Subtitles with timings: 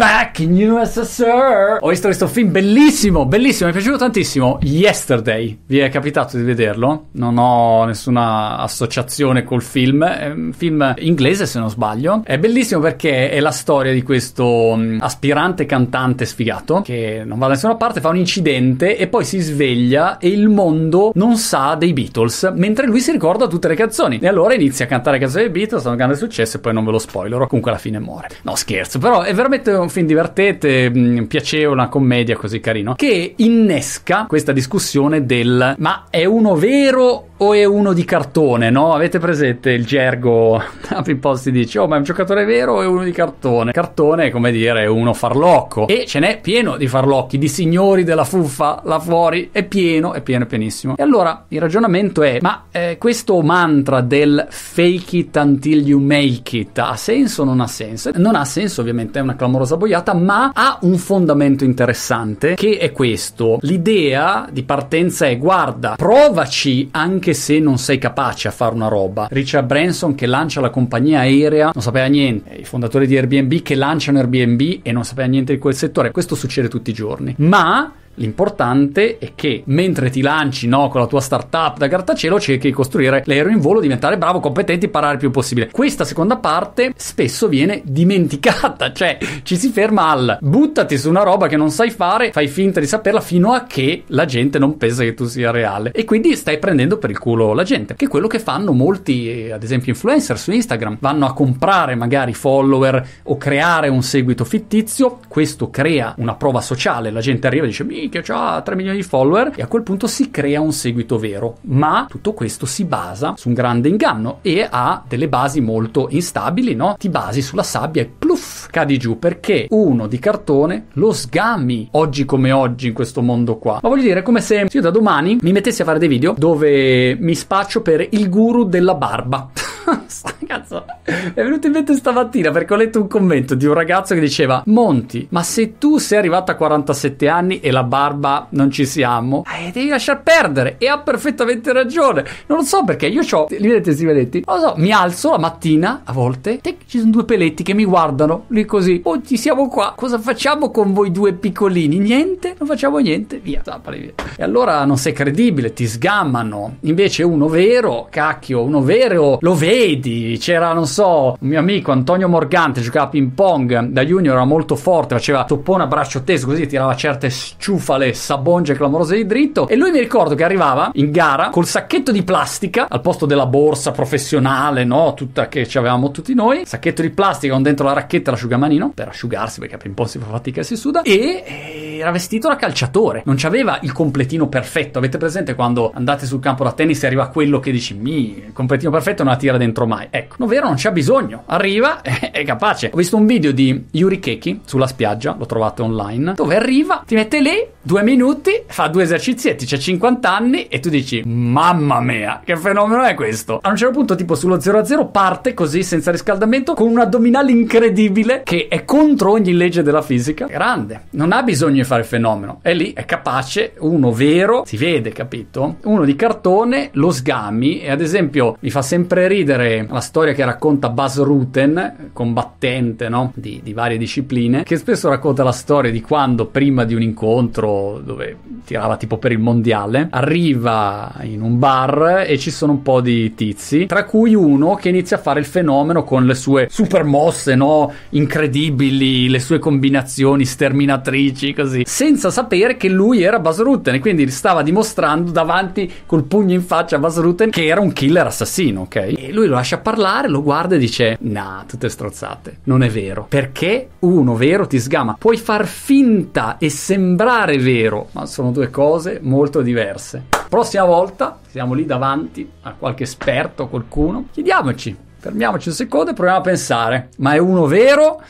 [0.00, 1.76] back in USSR.
[1.78, 4.58] Ho visto questo film bellissimo, bellissimo, mi è piaciuto tantissimo.
[4.62, 7.08] Yesterday, vi è capitato di vederlo?
[7.12, 12.22] Non ho nessuna associazione col film, è un film inglese se non sbaglio.
[12.24, 17.48] È bellissimo perché è la storia di questo mm, aspirante cantante sfigato che non va
[17.48, 21.74] da nessuna parte, fa un incidente e poi si sveglia e il mondo non sa
[21.74, 24.18] dei Beatles, mentre lui si ricorda tutte le canzoni.
[24.18, 26.86] E allora inizia a cantare canzoni dei Beatles, sono un grande successo e poi non
[26.86, 27.46] ve lo spoilerò.
[27.46, 28.28] Comunque alla fine muore.
[28.44, 33.34] No, scherzo, però è veramente un film divertente, mh, piacevole, una commedia così carino, che
[33.36, 38.92] innesca questa discussione del ma è uno vero o è uno di cartone, no?
[38.92, 40.56] Avete presente il gergo?
[40.88, 43.72] A po' si dice, oh ma è un giocatore vero o è uno di cartone?
[43.72, 48.24] Cartone è come dire uno farlocco e ce n'è pieno di farlocchi, di signori della
[48.24, 50.96] fuffa là fuori, è pieno, è pieno, è pienissimo.
[50.96, 56.56] E allora il ragionamento è, ma eh, questo mantra del fake it until you make
[56.56, 58.10] it ha senso o non ha senso?
[58.16, 62.92] Non ha senso ovviamente, è una clamorosa boiata, ma ha un fondamento interessante che è
[62.92, 63.58] questo.
[63.62, 69.26] L'idea di partenza è guarda, provaci anche se non sei capace a fare una roba.
[69.30, 73.74] Richard Branson che lancia la compagnia aerea non sapeva niente, i fondatori di Airbnb che
[73.74, 76.10] lanciano Airbnb e non sapeva niente di quel settore.
[76.10, 77.34] Questo succede tutti i giorni.
[77.38, 82.68] Ma L'importante è che mentre ti lanci no, con la tua startup da grattacielo cerchi
[82.68, 85.70] di costruire l'aereo in volo, diventare bravo, competente, imparare il più possibile.
[85.70, 91.46] Questa seconda parte spesso viene dimenticata, cioè ci si ferma al buttati su una roba
[91.46, 95.02] che non sai fare, fai finta di saperla fino a che la gente non pensa
[95.02, 95.92] che tu sia reale.
[95.92, 99.50] E quindi stai prendendo per il culo la gente, che è quello che fanno molti,
[99.52, 105.20] ad esempio influencer su Instagram, vanno a comprare magari follower o creare un seguito fittizio,
[105.28, 109.02] questo crea una prova sociale, la gente arriva e dice minchia, ha 3 milioni di
[109.02, 111.58] follower e a quel punto si crea un seguito vero.
[111.62, 116.74] Ma tutto questo si basa su un grande inganno e ha delle basi molto instabili,
[116.74, 116.96] no?
[116.98, 122.24] Ti basi sulla sabbia e pluff, cadi giù perché uno di cartone lo sgami oggi
[122.24, 123.80] come oggi in questo mondo qua.
[123.82, 127.16] Ma voglio dire, come se io da domani mi mettessi a fare dei video dove
[127.18, 129.50] mi spaccio per il guru della barba.
[130.70, 134.20] Cazzo, è venuto in mente stamattina perché ho letto un commento di un ragazzo che
[134.20, 138.86] diceva: Monti, ma se tu sei arrivato a 47 anni e la barba non ci
[138.86, 140.76] siamo, eh, devi lasciar perdere.
[140.78, 142.24] E ha perfettamente ragione.
[142.46, 144.44] Non lo so perché io ho, li vedete questi peletti?
[144.46, 147.74] Non lo so, mi alzo la mattina a volte, e ci sono due peletti che
[147.74, 149.00] mi guardano lì così.
[149.04, 149.94] Oh, siamo qua.
[149.96, 151.98] Cosa facciamo con voi due piccolini?
[151.98, 153.38] Niente, non facciamo niente.
[153.38, 154.12] Via, zappali via.
[154.36, 156.76] E allora non sei credibile, ti sgammano.
[156.80, 162.28] Invece uno vero, cacchio, uno vero lo vedi c'era, non so, un mio amico Antonio
[162.28, 166.46] Morgante, giocava a ping pong da junior, era molto forte, faceva toppone a braccio teso,
[166.46, 169.66] così tirava certe sciufale sabonge clamorose di dritto.
[169.68, 173.46] E lui mi ricordo che arrivava in gara col sacchetto di plastica al posto della
[173.46, 175.14] borsa professionale, no?
[175.14, 176.66] Tutta che avevamo tutti noi.
[176.66, 180.08] Sacchetto di plastica con dentro la racchetta e l'asciugamanino per asciugarsi perché a ping pong
[180.08, 181.02] si fa fatica e si suda.
[181.02, 184.98] E era vestito da calciatore, non c'aveva il completino perfetto.
[184.98, 188.52] Avete presente quando andate sul campo da tennis e arriva quello che dici, mi, il
[188.52, 190.08] completino perfetto non la tira dentro mai.
[190.10, 192.90] Ecco Ecco, Novero non c'ha bisogno, arriva, è, capace.
[192.92, 197.16] Ho visto un video di Yuri Keki sulla spiaggia, l'ho trovato online, dove arriva, ti
[197.16, 202.42] mette lì, due minuti, fa due esercizietti, c'ha 50 anni e tu dici, mamma mia,
[202.44, 203.58] che fenomeno è questo?
[203.60, 208.42] A un certo punto, tipo sullo 0-0, parte così senza riscaldamento con un addominale incredibile
[208.44, 210.46] che è contro ogni legge della fisica.
[210.46, 215.10] Grande, non ha bisogno fare il fenomeno, è lì, è capace, uno vero, si vede,
[215.10, 215.78] capito?
[215.82, 220.44] Uno di cartone, lo sgami e ad esempio mi fa sempre ridere la storia che
[220.44, 223.32] racconta Buzz Ruten, combattente no?
[223.34, 228.00] di, di, varie discipline, che spesso racconta la storia di quando prima di un incontro
[228.04, 233.00] dove tirava tipo per il mondiale, arriva in un bar e ci sono un po'
[233.00, 237.02] di tizi, tra cui uno che inizia a fare il fenomeno con le sue super
[237.02, 237.92] mosse, no?
[238.10, 244.28] incredibili, le sue combinazioni sterminatrici, così, senza sapere che lui era Buzz Ruten e quindi
[244.30, 248.96] stava dimostrando davanti col pugno in faccia a Ruten che era un killer assassino, ok?
[248.96, 252.58] E lui lo lascia parlare parlare, lo guarda e dice: Nah, tutte strozzate.
[252.64, 253.26] Non è vero.
[253.28, 255.16] Perché uno vero ti sgama.
[255.18, 260.24] Puoi far finta e sembrare vero, ma sono due cose molto diverse.
[260.48, 264.26] Prossima volta siamo lì davanti a qualche esperto, qualcuno.
[264.32, 268.22] Chiediamoci, fermiamoci un secondo e proviamo a pensare: ma è uno vero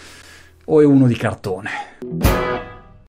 [0.65, 2.40] o è uno di cartone?